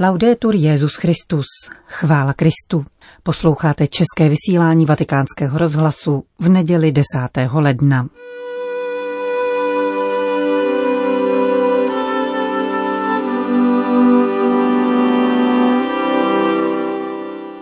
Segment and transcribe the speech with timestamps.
[0.00, 1.46] Laudetur Jezus Christus.
[1.86, 2.84] Chvála Kristu.
[3.22, 7.06] Posloucháte české vysílání Vatikánského rozhlasu v neděli 10.
[7.52, 8.08] ledna.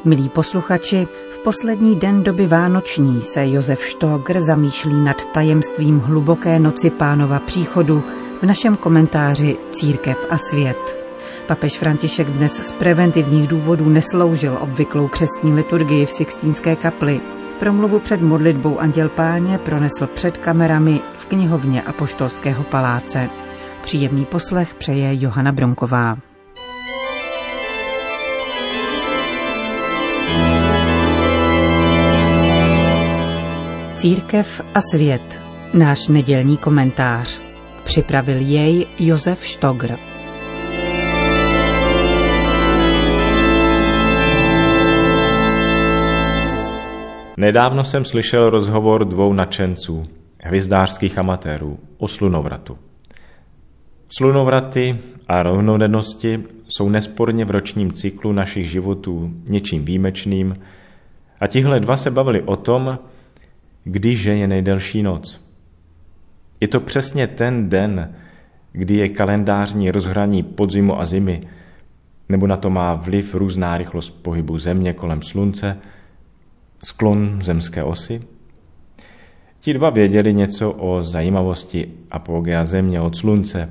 [0.05, 6.91] Milí posluchači, v poslední den doby vánoční se Josef Štógr zamýšlí nad tajemstvím hluboké noci
[6.91, 8.03] pánova příchodu
[8.43, 11.04] v našem komentáři Církev a svět.
[11.47, 17.21] Papež František dnes z preventivních důvodů nesloužil obvyklou křestní liturgii v Sixtínské kapli.
[17.59, 23.31] Promluvu před modlitbou Anděl Páně pronesl před kamerami v knihovně Apoštolského paláce.
[23.83, 26.17] Příjemný poslech přeje Johana Bronková.
[33.95, 35.41] Církev a svět.
[35.75, 37.41] Náš nedělní komentář.
[37.85, 40.14] Připravil jej Josef Štogr.
[47.37, 50.03] Nedávno jsem slyšel rozhovor dvou nadšenců,
[50.43, 52.79] hvězdářských amatérů, o slunovratu.
[54.09, 60.57] Slunovraty a rovnodennosti jsou nesporně v ročním cyklu našich životů něčím výjimečným
[61.41, 62.99] a tihle dva se bavili o tom,
[63.85, 65.41] když je nejdelší noc.
[66.61, 68.15] Je to přesně ten den,
[68.73, 71.41] kdy je kalendářní rozhraní podzimu a zimy,
[72.29, 75.77] nebo na to má vliv různá rychlost pohybu země kolem slunce–
[76.83, 78.23] sklon zemské osy.
[79.61, 83.71] Ti dva věděli něco o zajímavosti apogea země od slunce.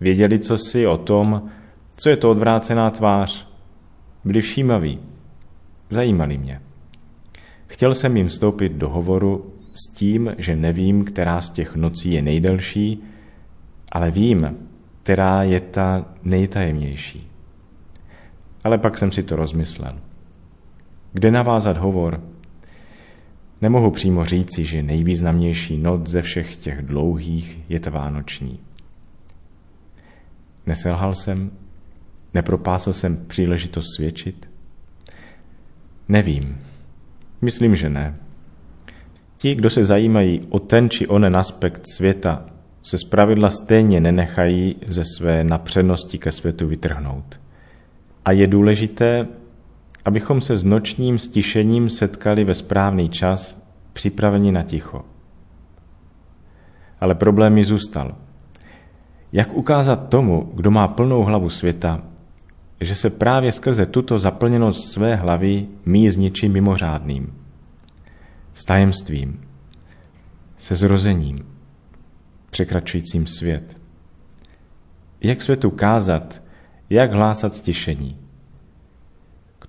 [0.00, 1.50] Věděli co si o tom,
[1.96, 3.48] co je to odvrácená tvář.
[4.24, 4.98] Byli všímaví.
[5.90, 6.60] Zajímali mě.
[7.66, 12.22] Chtěl jsem jim vstoupit do hovoru s tím, že nevím, která z těch nocí je
[12.22, 13.02] nejdelší,
[13.92, 14.56] ale vím,
[15.02, 17.30] která je ta nejtajemnější.
[18.64, 19.98] Ale pak jsem si to rozmyslel.
[21.12, 22.20] Kde navázat hovor?
[23.60, 28.58] Nemohu přímo říci, že nejvýznamnější noc ze všech těch dlouhých je ta vánoční.
[30.66, 31.50] Neselhal jsem?
[32.34, 34.48] Nepropásl jsem příležitost svědčit?
[36.08, 36.58] Nevím.
[37.40, 38.16] Myslím, že ne.
[39.36, 42.46] Ti, kdo se zajímají o ten či onen aspekt světa,
[42.82, 47.40] se zpravidla stejně nenechají ze své napřednosti ke světu vytrhnout.
[48.24, 49.26] A je důležité,
[50.04, 55.04] abychom se s nočním stišením setkali ve správný čas, připraveni na ticho.
[57.00, 58.16] Ale problém mi zůstal.
[59.32, 62.02] Jak ukázat tomu, kdo má plnou hlavu světa,
[62.80, 67.34] že se právě skrze tuto zaplněnost své hlavy míjí s něčím mimořádným,
[68.54, 69.40] s tajemstvím,
[70.58, 71.38] se zrozením,
[72.50, 73.76] překračujícím svět.
[75.20, 76.42] Jak světu kázat,
[76.90, 78.21] jak hlásat stišení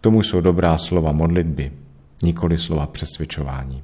[0.03, 1.71] tomu jsou dobrá slova modlitby,
[2.23, 3.83] nikoli slova přesvědčování.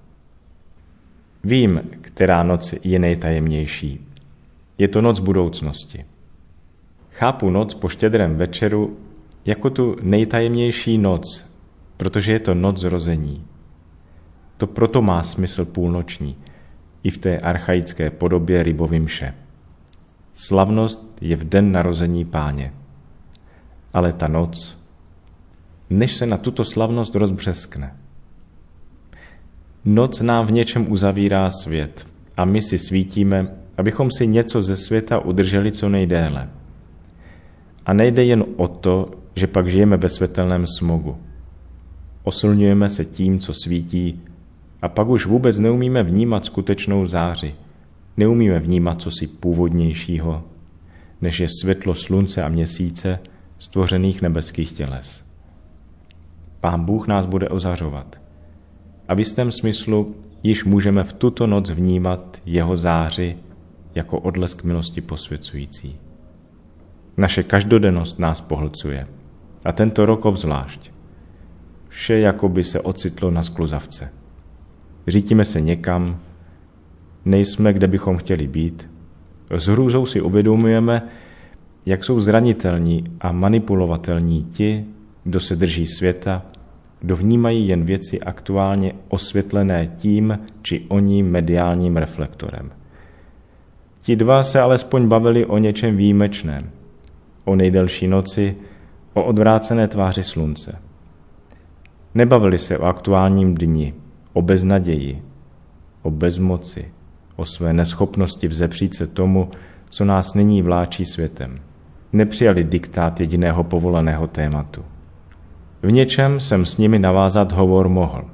[1.44, 4.08] Vím, která noc je nejtajemnější.
[4.78, 6.06] Je to noc budoucnosti.
[7.12, 8.98] Chápu noc po štědrém večeru
[9.46, 11.46] jako tu nejtajemnější noc,
[11.98, 13.44] protože je to noc zrození.
[14.58, 16.36] To proto má smysl půlnoční,
[17.04, 19.34] i v té archaické podobě rybovým mše.
[20.34, 22.74] Slavnost je v den narození páně,
[23.94, 24.79] ale ta noc
[25.90, 27.96] než se na tuto slavnost rozbřeskne.
[29.86, 32.08] Noc nám v něčem uzavírá svět
[32.38, 36.50] a my si svítíme, abychom si něco ze světa udrželi co nejdéle.
[37.86, 41.18] A nejde jen o to, že pak žijeme ve světelném smogu.
[42.24, 44.22] Oslňujeme se tím, co svítí,
[44.82, 47.56] a pak už vůbec neumíme vnímat skutečnou záři.
[48.18, 50.44] Neumíme vnímat co si původnějšího,
[51.22, 53.20] než je světlo slunce a měsíce
[53.60, 55.29] stvořených nebeských těles.
[56.62, 58.16] Pán Bůh nás bude ozařovat.
[59.08, 63.38] A v jistém smyslu již můžeme v tuto noc vnímat jeho záři
[63.96, 65.98] jako odlesk milosti posvěcující.
[67.18, 69.08] Naše každodennost nás pohlcuje.
[69.66, 70.92] A tento rok obzvlášť.
[71.88, 74.10] Vše jako by se ocitlo na skluzavce.
[75.08, 76.20] Řítíme se někam,
[77.26, 78.90] nejsme, kde bychom chtěli být.
[79.50, 81.02] S hrůzou si uvědomujeme,
[81.86, 84.86] jak jsou zranitelní a manipulovatelní ti,
[85.24, 86.46] kdo se drží světa,
[87.00, 92.72] kdo vnímají jen věci aktuálně osvětlené tím či oním mediálním reflektorem.
[94.02, 96.70] Ti dva se alespoň bavili o něčem výjimečném,
[97.46, 98.56] o nejdelší noci,
[99.14, 100.82] o odvrácené tváři slunce.
[102.16, 103.94] Nebavili se o aktuálním dni,
[104.34, 105.22] o beznaději,
[106.02, 106.92] o bezmoci,
[107.36, 109.50] o své neschopnosti vzepřít se tomu,
[109.90, 111.60] co nás nyní vláčí světem.
[112.14, 114.86] nepřijali diktát jediného povolaného tématu.
[115.82, 118.26] V něčem jsem s nimi navázat hovor mohl.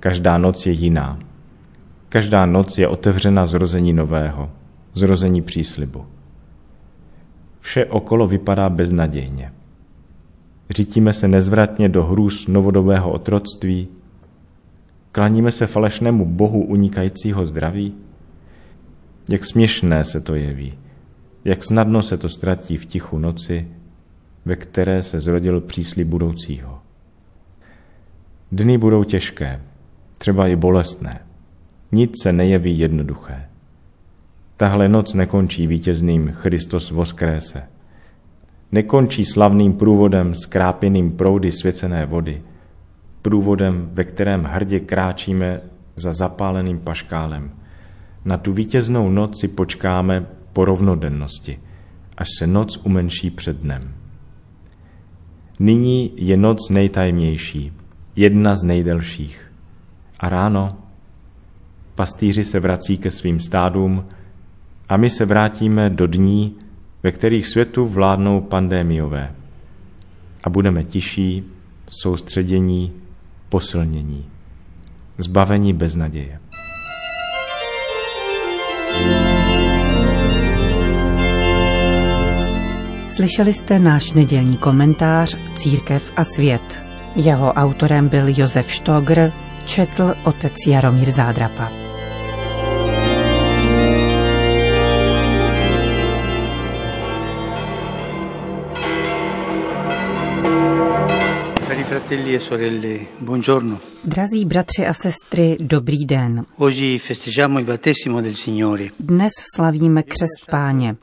[0.00, 1.18] Každá noc je jiná.
[2.08, 4.50] Každá noc je otevřena zrození nového,
[4.94, 6.06] zrození příslibu.
[7.60, 9.52] Vše okolo vypadá beznadějně.
[10.70, 13.88] Řítíme se nezvratně do hrůz novodobého otroctví,
[15.12, 17.94] klaníme se falešnému bohu unikajícího zdraví.
[19.30, 20.74] Jak směšné se to jeví,
[21.44, 23.68] jak snadno se to ztratí v tichu noci,
[24.46, 26.78] ve které se zrodil příslib budoucího.
[28.52, 29.60] Dny budou těžké,
[30.18, 31.20] třeba i bolestné.
[31.92, 33.48] Nic se nejeví jednoduché.
[34.56, 37.62] Tahle noc nekončí vítězným Christos voskrése.
[38.72, 42.42] Nekončí slavným průvodem skrápěným proudy svěcené vody,
[43.22, 45.60] průvodem, ve kterém hrdě kráčíme
[45.96, 47.50] za zapáleným paškálem.
[48.24, 51.60] Na tu vítěznou noc si počkáme po rovnodennosti,
[52.16, 54.05] až se noc umenší před dnem.
[55.60, 57.72] Nyní je noc nejtajemnější,
[58.16, 59.52] jedna z nejdelších.
[60.20, 60.68] A ráno
[61.94, 64.04] pastýři se vrací ke svým stádům
[64.88, 66.56] a my se vrátíme do dní,
[67.02, 69.34] ve kterých světu vládnou pandémiové.
[70.44, 71.44] A budeme tiší,
[71.88, 72.92] soustředění,
[73.48, 74.24] posilnění,
[75.18, 76.40] zbavení beznaděje.
[83.16, 86.80] Slyšeli jste náš nedělní komentář Církev a svět.
[87.14, 89.32] Jeho autorem byl Josef Štogr,
[89.64, 91.85] četl otec Jaromír Zádrapa.
[102.06, 103.80] Fratelli e sorelle, buongiorno.
[104.04, 106.46] Drazí bratři a sestry, dobrý den.
[106.56, 108.90] Oggi festeggiamo il battesimo del Signore.
[108.98, 110.96] Dnes slavíme křest páně.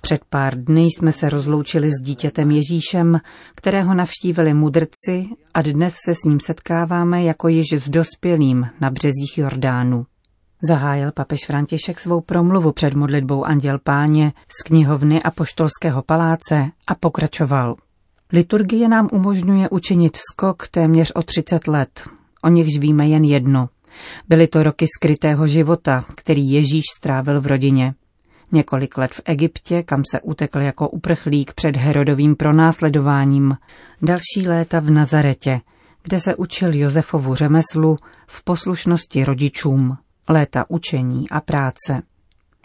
[0.00, 3.20] Před pár dny jsme se rozloučili s dítětem Ježíšem,
[3.54, 9.38] kterého navštívili mudrci a dnes se s ním setkáváme jako již s dospělým na březích
[9.38, 10.06] Jordánu.
[10.68, 16.94] Zahájil papež František svou promluvu před modlitbou Anděl Páně z knihovny a poštolského paláce a
[16.94, 17.76] pokračoval.
[18.32, 22.08] Liturgie nám umožňuje učinit skok téměř o 30 let,
[22.42, 23.68] o nichž víme jen jedno.
[24.28, 27.94] Byly to roky skrytého života, který Ježíš strávil v rodině.
[28.52, 33.56] Několik let v Egyptě, kam se utekl jako uprchlík před Herodovým pronásledováním.
[34.02, 35.60] Další léta v Nazaretě,
[36.02, 37.96] kde se učil Josefovu řemeslu
[38.26, 39.96] v poslušnosti rodičům.
[40.28, 42.02] Léta učení a práce.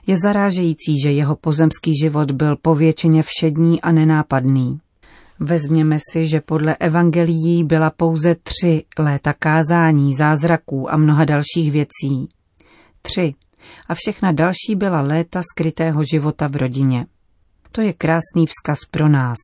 [0.07, 4.79] Je zarážející, že jeho pozemský život byl povětšině všední a nenápadný.
[5.43, 12.29] Vezměme si, že podle evangelií byla pouze tři léta kázání, zázraků a mnoha dalších věcí.
[13.01, 13.33] Tři.
[13.89, 17.05] A všechna další byla léta skrytého života v rodině.
[17.71, 19.37] To je krásný vzkaz pro nás.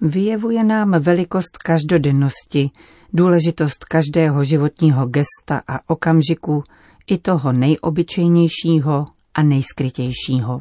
[0.00, 2.70] Vyjevuje nám velikost každodennosti,
[3.12, 6.64] důležitost každého životního gesta a okamžiku,
[7.06, 10.60] i toho nejobyčejnějšího a nejskrytějšího.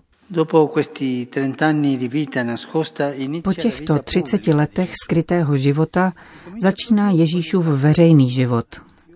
[3.44, 6.14] Po těchto 30 letech skrytého života
[6.62, 8.66] začíná Ježíšův veřejný život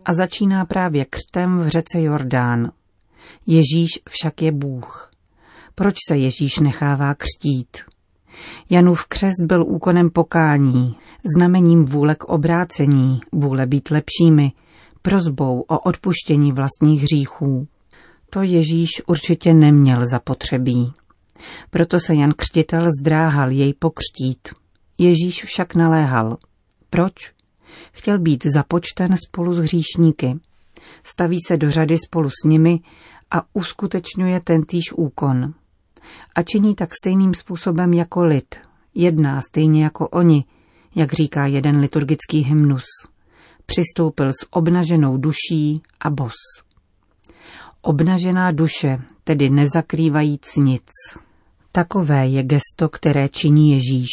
[0.05, 2.71] a začíná právě křtem v řece Jordán.
[3.47, 5.11] Ježíš však je Bůh.
[5.75, 7.77] Proč se Ježíš nechává křtít?
[8.69, 10.95] Janův křest byl úkonem pokání,
[11.35, 14.51] znamením vůle k obrácení, vůle být lepšími,
[15.01, 17.67] prozbou o odpuštění vlastních hříchů.
[18.29, 20.93] To Ježíš určitě neměl zapotřebí.
[21.69, 24.49] Proto se Jan Křtitel zdráhal jej pokřtít.
[24.97, 26.37] Ježíš však naléhal.
[26.89, 27.13] Proč?
[27.91, 30.39] Chtěl být započten spolu s hříšníky.
[31.03, 32.79] Staví se do řady spolu s nimi
[33.31, 35.53] a uskutečňuje tentýž úkon.
[36.35, 38.55] A činí tak stejným způsobem jako lid.
[38.95, 40.45] Jedná stejně jako oni,
[40.95, 42.85] jak říká jeden liturgický hymnus.
[43.65, 46.35] Přistoupil s obnaženou duší a bos.
[47.81, 50.89] Obnažená duše, tedy nezakrývajíc nic.
[51.73, 54.09] Takové je gesto, které činí Ježíš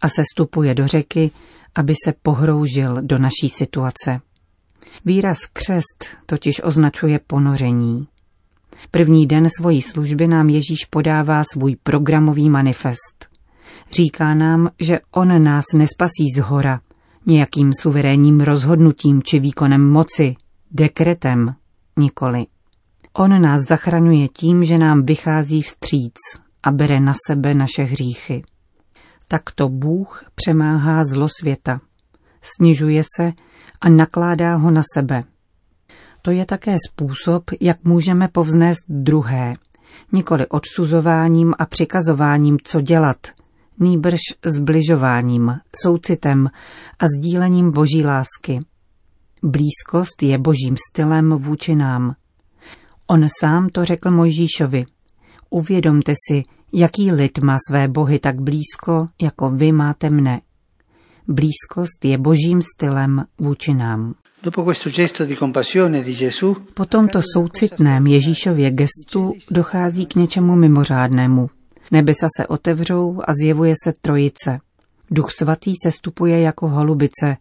[0.00, 1.30] a se stupuje do řeky,
[1.74, 4.20] aby se pohroužil do naší situace.
[5.04, 8.06] Výraz křest totiž označuje ponoření.
[8.90, 13.28] První den svojí služby nám Ježíš podává svůj programový manifest.
[13.92, 16.80] Říká nám, že on nás nespasí z hora,
[17.26, 20.34] nějakým suverénním rozhodnutím či výkonem moci,
[20.70, 21.54] dekretem,
[21.96, 22.46] nikoli.
[23.12, 26.14] On nás zachraňuje tím, že nám vychází vstříc
[26.62, 28.42] a bere na sebe naše hříchy.
[29.28, 31.80] Takto Bůh přemáhá zlo světa,
[32.42, 33.32] snižuje se
[33.80, 35.24] a nakládá ho na sebe.
[36.22, 39.54] To je také způsob, jak můžeme povznést druhé,
[40.12, 43.16] nikoli odsuzováním a přikazováním, co dělat,
[43.78, 46.50] nýbrž zbližováním, soucitem
[46.98, 48.60] a sdílením boží lásky.
[49.42, 52.14] Blízkost je božím stylem vůči nám.
[53.06, 54.84] On sám to řekl Mojžíšovi.
[55.50, 56.42] Uvědomte si,
[56.72, 60.40] jaký lid má své bohy tak blízko, jako vy máte mne.
[61.28, 64.14] Blízkost je božím stylem vůči nám.
[66.74, 71.50] Po tomto soucitném Ježíšově gestu dochází k něčemu mimořádnému.
[71.90, 74.58] Nebesa se otevřou a zjevuje se trojice.
[75.10, 77.36] Duch svatý se stupuje jako holubice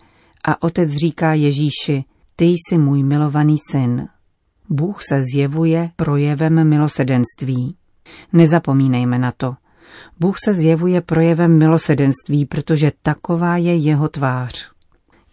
[0.46, 2.04] a otec říká Ježíši,
[2.36, 4.08] ty jsi můj milovaný syn.
[4.70, 7.76] Bůh se zjevuje projevem milosedenství.
[8.34, 9.56] Nezapomínejme na to.
[10.20, 14.72] Bůh se zjevuje projevem milosedenství, protože taková je jeho tvář.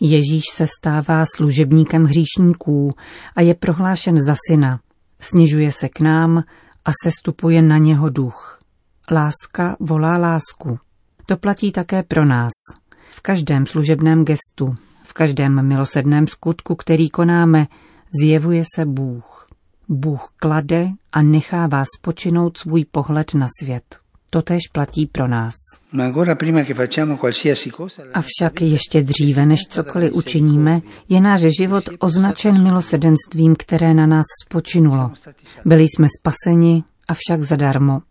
[0.00, 2.94] Ježíš se stává služebníkem hříšníků
[3.36, 4.80] a je prohlášen za syna.
[5.20, 6.42] Snižuje se k nám
[6.84, 8.60] a sestupuje na něho duch.
[9.10, 10.78] Láska volá lásku.
[11.26, 12.52] To platí také pro nás.
[13.10, 17.66] V každém služebném gestu, v každém milosedném skutku, který konáme,
[18.20, 19.45] zjevuje se Bůh.
[19.88, 23.98] Bůh klade a nechává spočinout svůj pohled na svět.
[24.30, 25.54] Totež platí pro nás.
[28.14, 35.10] Avšak ještě dříve, než cokoliv učiníme, je náš život označen milosedenstvím, které na nás spočinulo.
[35.64, 38.02] Byli jsme spaseni, avšak zadarmo.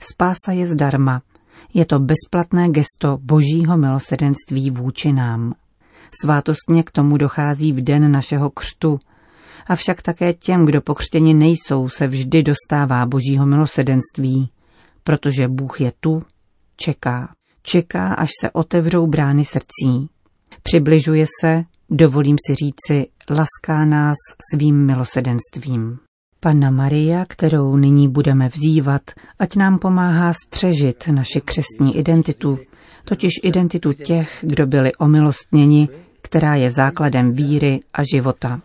[0.00, 1.22] Spása je zdarma.
[1.74, 5.54] Je to bezplatné gesto božího milosedenství vůči nám.
[6.22, 9.00] Svátostně k tomu dochází v den našeho křtu,
[9.66, 14.50] avšak také těm, kdo pokřtěni nejsou, se vždy dostává božího milosedenství,
[15.04, 16.22] protože Bůh je tu,
[16.76, 17.28] čeká.
[17.62, 20.08] Čeká, až se otevřou brány srdcí.
[20.62, 24.16] Přibližuje se, dovolím si říci, laská nás
[24.52, 25.98] svým milosedenstvím.
[26.40, 29.02] Panna Maria, kterou nyní budeme vzývat,
[29.38, 32.58] ať nám pomáhá střežit naši křestní identitu,
[33.04, 35.88] totiž identitu těch, kdo byli omilostněni,
[36.28, 38.60] která je základem víry a života.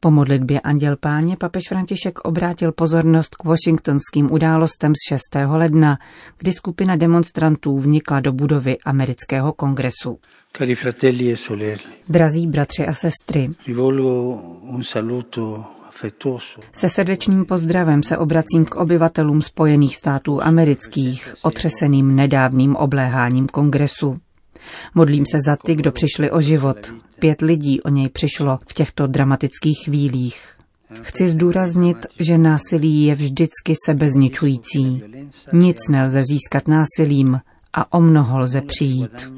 [0.00, 5.20] Po modlitbě Anděl Páně papež František obrátil pozornost k washingtonským událostem z 6.
[5.50, 5.98] ledna,
[6.38, 10.18] kdy skupina demonstrantů vnikla do budovy amerického kongresu.
[10.60, 11.76] E
[12.08, 13.50] Drazí bratři a sestry,
[16.72, 24.16] se srdečným pozdravem se obracím k obyvatelům Spojených států amerických, otřeseným nedávným obléháním kongresu.
[24.94, 26.94] Modlím se za ty, kdo přišli o život.
[27.18, 30.44] Pět lidí o něj přišlo v těchto dramatických chvílích.
[31.02, 35.02] Chci zdůraznit, že násilí je vždycky sebezničující.
[35.52, 37.40] Nic nelze získat násilím
[37.72, 39.30] a o mnoho lze přijít.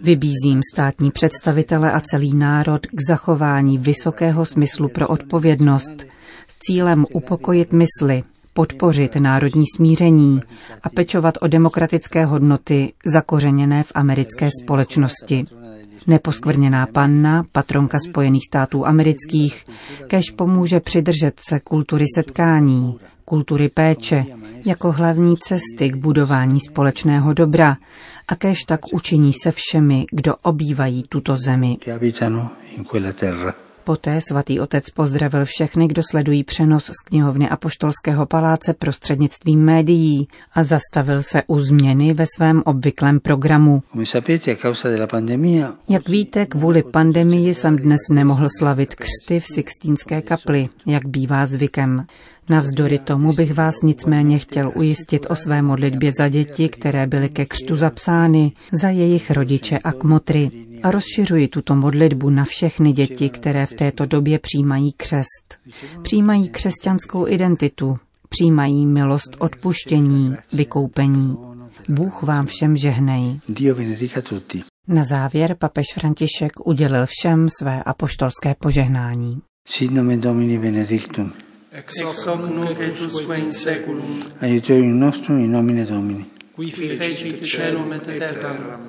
[0.00, 6.06] Vybízím státní představitele a celý národ k zachování vysokého smyslu pro odpovědnost
[6.48, 8.22] s cílem upokojit mysli,
[8.60, 10.42] podpořit národní smíření
[10.82, 15.44] a pečovat o demokratické hodnoty zakořeněné v americké společnosti.
[16.06, 19.64] Neposkvrněná panna, patronka Spojených států amerických,
[20.06, 24.24] kež pomůže přidržet se kultury setkání, kultury péče,
[24.66, 27.76] jako hlavní cesty k budování společného dobra
[28.28, 31.76] a kež tak učiní se všemi, kdo obývají tuto zemi.
[33.84, 40.62] Poté svatý otec pozdravil všechny, kdo sledují přenos z knihovny Apoštolského paláce prostřednictvím médií a
[40.62, 43.82] zastavil se u změny ve svém obvyklém programu.
[45.88, 52.06] Jak víte, kvůli pandemii jsem dnes nemohl slavit křty v Sixtínské kapli, jak bývá zvykem.
[52.48, 57.46] Navzdory tomu bych vás nicméně chtěl ujistit o své modlitbě za děti, které byly ke
[57.46, 60.50] křtu zapsány, za jejich rodiče a kmotry.
[60.82, 65.58] A rozšiřuji tuto modlitbu na všechny děti, které v této době přijímají křest.
[66.02, 67.96] Přijímají křesťanskou identitu,
[68.28, 71.36] přijímají milost odpuštění, vykoupení.
[71.88, 73.40] Bůh vám všem žehnej.
[74.88, 79.40] Na závěr papež František udělil všem své apoštolské požehnání.
[79.68, 81.32] Sit nomen Domini benedictum.
[81.72, 86.26] ex hoc nunc et usque in seculum, Aiuterium nostrum in nomine Domini.
[86.56, 88.80] qui fecit celum et terra.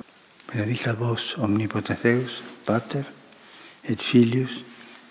[0.54, 3.04] Benedicat vos omnipotens Deus, Pater,
[3.88, 4.64] et Filius,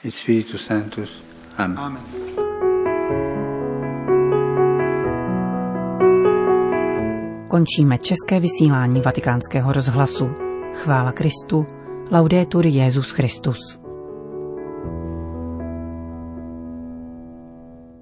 [0.04, 1.10] et Spiritus Sanctus.
[1.58, 1.78] Amen.
[1.78, 2.02] Amen.
[7.48, 10.30] Končíme české vysílání vatikánského rozhlasu.
[10.74, 11.66] Chvála Kristu.
[12.12, 13.81] Laudetur Jezus Christus.